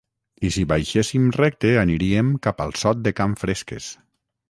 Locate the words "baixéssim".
0.71-1.27